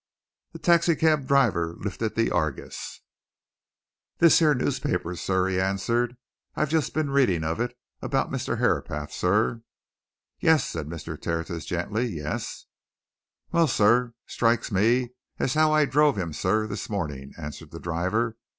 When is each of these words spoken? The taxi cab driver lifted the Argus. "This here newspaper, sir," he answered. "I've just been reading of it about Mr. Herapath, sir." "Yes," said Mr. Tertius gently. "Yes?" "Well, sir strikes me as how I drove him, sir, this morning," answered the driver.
The 0.53 0.57
taxi 0.57 0.95
cab 0.95 1.27
driver 1.27 1.75
lifted 1.77 2.15
the 2.15 2.31
Argus. 2.31 3.01
"This 4.17 4.39
here 4.39 4.55
newspaper, 4.55 5.15
sir," 5.15 5.45
he 5.47 5.59
answered. 5.59 6.17
"I've 6.55 6.71
just 6.71 6.95
been 6.95 7.11
reading 7.11 7.43
of 7.43 7.59
it 7.59 7.77
about 8.01 8.31
Mr. 8.31 8.57
Herapath, 8.57 9.11
sir." 9.11 9.61
"Yes," 10.39 10.65
said 10.67 10.87
Mr. 10.87 11.21
Tertius 11.21 11.65
gently. 11.65 12.07
"Yes?" 12.07 12.65
"Well, 13.51 13.67
sir 13.67 14.15
strikes 14.25 14.71
me 14.71 15.11
as 15.37 15.53
how 15.53 15.71
I 15.71 15.85
drove 15.85 16.17
him, 16.17 16.33
sir, 16.33 16.65
this 16.65 16.89
morning," 16.89 17.33
answered 17.37 17.69
the 17.69 17.79
driver. 17.79 18.37